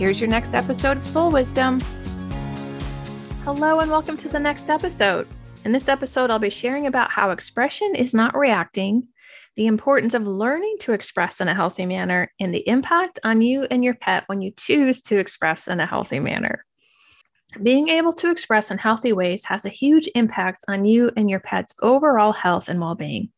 Here's 0.00 0.18
your 0.18 0.30
next 0.30 0.54
episode 0.54 0.96
of 0.96 1.04
Soul 1.04 1.30
Wisdom. 1.30 1.78
Hello, 3.44 3.80
and 3.80 3.90
welcome 3.90 4.16
to 4.16 4.28
the 4.28 4.40
next 4.40 4.70
episode. 4.70 5.28
In 5.66 5.72
this 5.72 5.88
episode, 5.88 6.30
I'll 6.30 6.38
be 6.38 6.48
sharing 6.48 6.86
about 6.86 7.10
how 7.10 7.32
expression 7.32 7.94
is 7.94 8.14
not 8.14 8.34
reacting, 8.34 9.08
the 9.56 9.66
importance 9.66 10.14
of 10.14 10.26
learning 10.26 10.76
to 10.80 10.94
express 10.94 11.38
in 11.38 11.48
a 11.48 11.54
healthy 11.54 11.84
manner, 11.84 12.32
and 12.40 12.54
the 12.54 12.66
impact 12.66 13.18
on 13.24 13.42
you 13.42 13.66
and 13.70 13.84
your 13.84 13.92
pet 13.92 14.24
when 14.26 14.40
you 14.40 14.52
choose 14.56 15.02
to 15.02 15.18
express 15.18 15.68
in 15.68 15.80
a 15.80 15.86
healthy 15.86 16.18
manner. 16.18 16.64
Being 17.62 17.90
able 17.90 18.14
to 18.14 18.30
express 18.30 18.70
in 18.70 18.78
healthy 18.78 19.12
ways 19.12 19.44
has 19.44 19.66
a 19.66 19.68
huge 19.68 20.08
impact 20.14 20.64
on 20.66 20.86
you 20.86 21.10
and 21.14 21.28
your 21.28 21.40
pet's 21.40 21.74
overall 21.82 22.32
health 22.32 22.70
and 22.70 22.80
well 22.80 22.94
being. 22.94 23.32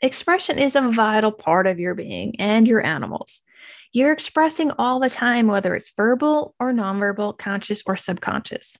Expression 0.00 0.58
is 0.58 0.74
a 0.74 0.90
vital 0.90 1.32
part 1.32 1.66
of 1.66 1.78
your 1.78 1.94
being 1.94 2.40
and 2.40 2.66
your 2.66 2.82
animals. 2.82 3.42
You're 3.92 4.12
expressing 4.12 4.70
all 4.78 5.00
the 5.00 5.10
time, 5.10 5.48
whether 5.48 5.74
it's 5.74 5.92
verbal 5.94 6.54
or 6.58 6.72
nonverbal, 6.72 7.36
conscious 7.36 7.82
or 7.86 7.96
subconscious. 7.96 8.78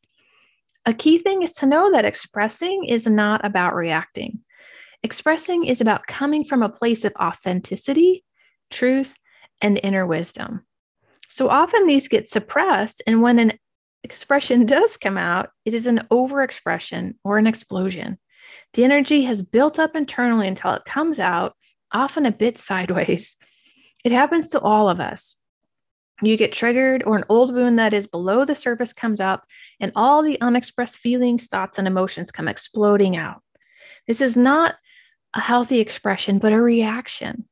A 0.86 0.94
key 0.94 1.19
thing 1.19 1.42
is 1.42 1.52
to 1.54 1.66
know 1.66 1.92
that 1.92 2.06
expressing 2.06 2.84
is 2.84 3.06
not 3.06 3.44
about 3.44 3.74
reacting. 3.74 4.41
Expressing 5.02 5.64
is 5.64 5.80
about 5.80 6.06
coming 6.06 6.44
from 6.44 6.62
a 6.62 6.69
place 6.69 7.04
of 7.04 7.12
authenticity, 7.20 8.24
truth, 8.70 9.14
and 9.60 9.78
inner 9.82 10.06
wisdom. 10.06 10.64
So 11.28 11.50
often 11.50 11.86
these 11.86 12.08
get 12.08 12.28
suppressed, 12.28 13.02
and 13.06 13.20
when 13.20 13.38
an 13.38 13.58
expression 14.02 14.64
does 14.66 14.97
come 14.97 15.19
out, 15.19 15.50
it 15.64 15.74
is 15.74 15.86
an 15.86 16.06
overexpression 16.10 17.16
or 17.22 17.36
an 17.36 17.47
explosion. 17.47 18.19
The 18.74 18.84
energy 18.84 19.22
has 19.22 19.42
built 19.42 19.78
up 19.78 19.94
internally 19.94 20.48
until 20.48 20.72
it 20.72 20.84
comes 20.84 21.20
out, 21.20 21.54
often 21.92 22.24
a 22.24 22.32
bit 22.32 22.56
sideways. 22.56 23.36
It 24.05 24.12
happens 24.12 24.48
to 24.50 24.61
all 24.61 24.89
of 24.89 25.00
us. 25.00 25.36
You 26.22 26.36
get 26.36 26.53
triggered, 26.53 27.03
or 27.05 27.17
an 27.17 27.25
old 27.28 27.53
wound 27.53 27.78
that 27.78 27.92
is 27.92 28.06
below 28.06 28.44
the 28.44 28.55
surface 28.55 28.92
comes 28.92 29.20
up, 29.20 29.44
and 29.81 29.91
all 29.97 30.22
the 30.22 30.41
unexpressed 30.41 30.98
feelings, 30.98 31.47
thoughts, 31.47 31.78
and 31.78 31.89
emotions 31.89 32.31
come 32.31 32.48
exploding 32.48 33.17
out. 33.17 33.42
This 34.06 34.20
is 34.20 34.36
not 34.36 34.77
a 35.34 35.41
healthy 35.41 35.81
expression, 35.81 36.39
but 36.39 36.53
a 36.53 36.61
reaction. 36.61 37.44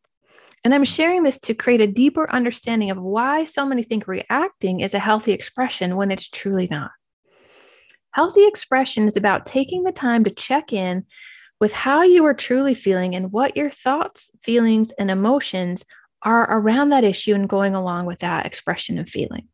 And 0.62 0.75
I'm 0.75 0.84
sharing 0.84 1.23
this 1.23 1.39
to 1.41 1.55
create 1.55 1.81
a 1.81 1.87
deeper 1.87 2.31
understanding 2.31 2.91
of 2.91 3.01
why 3.01 3.45
so 3.45 3.64
many 3.64 3.83
think 3.83 4.07
reacting 4.07 4.81
is 4.81 4.92
a 4.92 4.98
healthy 4.98 5.33
expression 5.33 5.97
when 5.97 6.11
it's 6.11 6.29
truly 6.29 6.69
not. 6.70 6.91
Healthy 8.12 8.47
expression 8.47 9.07
is 9.07 9.17
about 9.17 9.47
taking 9.47 9.85
the 9.85 9.92
time 9.92 10.25
to 10.25 10.31
check 10.31 10.73
in 10.73 11.07
with 11.61 11.73
how 11.73 12.03
you 12.03 12.25
are 12.25 12.35
truly 12.35 12.75
feeling 12.75 13.14
and 13.14 13.33
what 13.33 13.57
your 13.57 13.70
thoughts, 13.70 14.31
feelings, 14.42 14.91
and 14.92 15.11
emotions 15.11 15.85
are 16.23 16.59
around 16.59 16.91
that 16.91 17.05
issue 17.05 17.35
and 17.35 17.49
going 17.49 17.75
along 17.75 18.07
with 18.07 18.19
that 18.21 18.47
expression 18.47 18.99
of 18.99 19.09
feeling. 19.09 19.49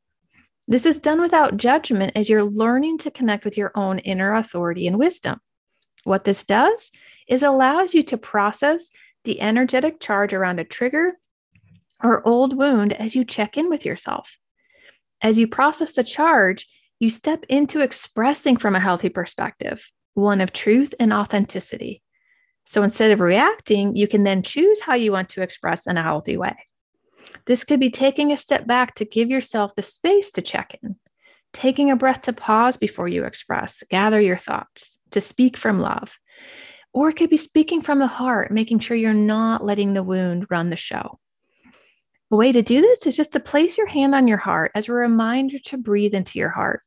This 0.69 0.85
is 0.85 0.99
done 0.99 1.21
without 1.21 1.57
judgment 1.57 2.13
as 2.17 2.29
you're 2.29 2.45
learning 2.45 2.99
to 2.99 3.11
connect 3.11 3.45
with 3.45 3.57
your 3.57 3.71
own 3.77 4.01
inner 4.01 4.35
authority 4.35 4.87
and 4.87 4.99
wisdom. 4.99 5.41
What 6.05 6.25
this 6.25 6.45
does 6.45 6.91
is 7.29 7.43
allows 7.43 7.95
you 7.95 8.03
to 8.05 8.19
process 8.19 8.91
the 9.25 9.41
energetic 9.41 10.01
charge 10.01 10.33
around 10.33 10.59
a 10.59 10.65
trigger 10.65 11.19
or 12.03 12.27
old 12.27 12.57
wound 12.57 12.93
as 12.93 13.15
you 13.15 13.25
check 13.25 13.57
in 13.57 13.69
with 13.69 13.85
yourself. 13.85 14.39
As 15.23 15.39
you 15.39 15.49
process 15.49 15.95
the 15.95 16.05
charge, 16.05 16.69
you 16.99 17.11
step 17.11 17.45
into 17.49 17.81
expressing 17.81 18.57
from 18.57 18.75
a 18.75 18.81
healthy 18.81 19.09
perspective, 19.09 19.89
one 20.15 20.41
of 20.41 20.53
truth 20.53 20.95
and 20.99 21.13
authenticity. 21.13 22.03
So 22.67 22.83
instead 22.83 23.13
of 23.13 23.21
reacting, 23.21 23.95
you 23.95 24.09
can 24.09 24.25
then 24.25 24.43
choose 24.43 24.81
how 24.81 24.95
you 24.95 25.13
want 25.13 25.29
to 25.31 25.43
express 25.43 25.87
in 25.87 25.97
a 25.97 26.03
healthy 26.03 26.37
way. 26.37 26.57
This 27.47 27.63
could 27.63 27.79
be 27.79 27.91
taking 27.91 28.33
a 28.33 28.37
step 28.37 28.67
back 28.67 28.97
to 28.97 29.05
give 29.05 29.31
yourself 29.31 29.75
the 29.75 29.83
space 29.83 30.33
to 30.33 30.43
check 30.43 30.77
in, 30.83 30.97
taking 31.53 31.91
a 31.91 31.97
breath 31.97 32.23
to 32.23 32.33
pause 32.33 32.77
before 32.77 33.07
you 33.07 33.25
express, 33.25 33.85
gather 33.89 34.21
your 34.21 34.37
thoughts, 34.37 34.99
to 35.13 35.21
speak 35.21 35.57
from 35.57 35.79
love. 35.79 36.19
Or 36.93 37.09
it 37.09 37.15
could 37.15 37.31
be 37.31 37.37
speaking 37.37 37.83
from 37.83 38.01
the 38.01 38.07
heart, 38.09 38.51
making 38.51 38.81
sure 38.81 38.97
you're 38.97 39.15
not 39.15 39.65
letting 39.65 39.95
the 39.95 40.03
wound 40.03 40.47
run 40.51 40.71
the 40.71 40.77
show. 40.77 41.21
A 42.33 42.37
way 42.37 42.51
to 42.51 42.63
do 42.63 42.81
this 42.81 43.07
is 43.07 43.17
just 43.17 43.33
to 43.35 43.41
place 43.41 43.79
your 43.79 43.87
hand 43.87 44.13
on 44.13 44.27
your 44.27 44.39
heart 44.39 44.73
as 44.75 44.89
a 44.89 44.93
reminder 44.93 45.59
to 45.67 45.77
breathe 45.77 46.15
into 46.15 46.41
your 46.41 46.51
heart, 46.51 46.83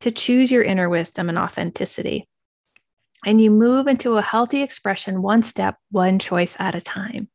to 0.00 0.10
choose 0.10 0.50
your 0.50 0.64
inner 0.64 0.88
wisdom 0.88 1.28
and 1.28 1.38
authenticity 1.38 2.28
and 3.24 3.40
you 3.40 3.50
move 3.50 3.86
into 3.86 4.16
a 4.16 4.22
healthy 4.22 4.62
expression 4.62 5.22
one 5.22 5.42
step, 5.42 5.76
one 5.90 6.18
choice 6.18 6.56
at 6.58 6.74
a 6.74 6.80
time. 6.80 7.28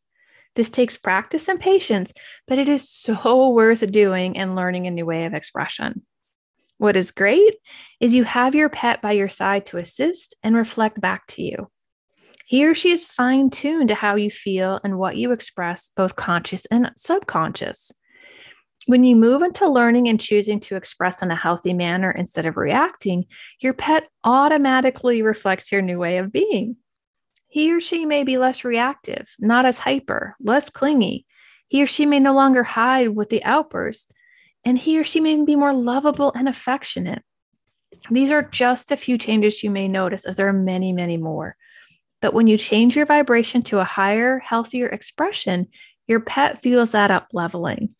This 0.55 0.69
takes 0.69 0.97
practice 0.97 1.47
and 1.47 1.59
patience, 1.59 2.13
but 2.47 2.57
it 2.57 2.67
is 2.67 2.89
so 2.89 3.49
worth 3.53 3.89
doing 3.91 4.37
and 4.37 4.55
learning 4.55 4.87
a 4.87 4.91
new 4.91 5.05
way 5.05 5.25
of 5.25 5.33
expression. 5.33 6.03
What 6.77 6.95
is 6.95 7.11
great 7.11 7.55
is 7.99 8.13
you 8.13 8.23
have 8.23 8.53
your 8.53 8.69
pet 8.69 9.01
by 9.01 9.13
your 9.13 9.29
side 9.29 9.65
to 9.67 9.77
assist 9.77 10.35
and 10.43 10.55
reflect 10.55 11.01
back 11.01 11.25
to 11.27 11.41
you. 11.41 11.69
He 12.45 12.65
or 12.65 12.75
she 12.75 12.91
is 12.91 13.03
fine 13.03 13.49
tuned 13.49 13.89
to 13.89 13.95
how 13.95 14.15
you 14.15 14.31
feel 14.31 14.79
and 14.83 14.97
what 14.97 15.17
you 15.17 15.31
express, 15.31 15.89
both 15.95 16.15
conscious 16.15 16.65
and 16.67 16.91
subconscious. 16.95 17.91
When 18.87 19.03
you 19.03 19.17
move 19.17 19.41
into 19.41 19.67
learning 19.67 20.07
and 20.07 20.17
choosing 20.17 20.61
to 20.61 20.77
express 20.77 21.21
in 21.21 21.29
a 21.29 21.35
healthy 21.35 21.73
manner 21.73 22.09
instead 22.09 22.45
of 22.45 22.55
reacting, 22.55 23.25
your 23.59 23.73
pet 23.73 24.07
automatically 24.23 25.21
reflects 25.21 25.73
your 25.73 25.81
new 25.81 25.99
way 25.99 26.19
of 26.19 26.31
being. 26.31 26.77
He 27.49 27.73
or 27.73 27.81
she 27.81 28.05
may 28.05 28.23
be 28.23 28.37
less 28.37 28.63
reactive, 28.63 29.27
not 29.39 29.65
as 29.65 29.77
hyper, 29.77 30.37
less 30.39 30.69
clingy. 30.69 31.25
He 31.67 31.83
or 31.83 31.87
she 31.87 32.05
may 32.05 32.21
no 32.21 32.33
longer 32.33 32.63
hide 32.63 33.09
with 33.09 33.29
the 33.29 33.43
outburst, 33.43 34.13
and 34.63 34.77
he 34.77 34.97
or 34.97 35.03
she 35.03 35.19
may 35.19 35.43
be 35.43 35.57
more 35.57 35.73
lovable 35.73 36.31
and 36.33 36.47
affectionate. 36.47 37.23
These 38.09 38.31
are 38.31 38.43
just 38.43 38.93
a 38.93 38.97
few 38.97 39.17
changes 39.17 39.63
you 39.63 39.69
may 39.69 39.89
notice, 39.89 40.23
as 40.23 40.37
there 40.37 40.47
are 40.47 40.53
many, 40.53 40.93
many 40.93 41.17
more. 41.17 41.57
But 42.21 42.33
when 42.33 42.47
you 42.47 42.57
change 42.57 42.95
your 42.95 43.05
vibration 43.05 43.63
to 43.63 43.79
a 43.79 43.83
higher, 43.83 44.39
healthier 44.39 44.87
expression, 44.87 45.67
your 46.07 46.21
pet 46.21 46.61
feels 46.61 46.91
that 46.91 47.11
up 47.11 47.27
leveling. 47.33 47.95